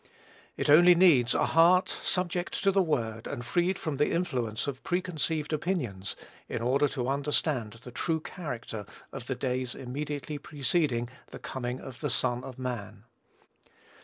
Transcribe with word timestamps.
It 0.57 0.67
only 0.67 0.95
needs 0.95 1.35
a 1.35 1.45
heart 1.45 1.87
subject 1.87 2.63
to 2.63 2.71
the 2.71 2.81
Word, 2.81 3.27
and 3.27 3.45
freed 3.45 3.77
from 3.77 3.97
the 3.97 4.09
influence 4.09 4.65
of 4.65 4.81
preconceived 4.83 5.53
opinions, 5.53 6.15
in 6.49 6.63
order 6.63 6.87
to 6.87 7.07
understand 7.07 7.73
the 7.73 7.91
true 7.91 8.19
character 8.19 8.87
of 9.11 9.27
the 9.27 9.35
days 9.35 9.75
immediately 9.75 10.39
preceding 10.39 11.07
"the 11.27 11.37
coming 11.37 11.79
of 11.79 11.99
the 11.99 12.09
Son 12.09 12.43
of 12.43 12.57
man." 12.57 13.03